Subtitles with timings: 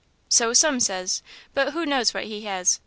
[0.29, 1.21] "So some says;
[1.53, 2.79] but who knows what he has?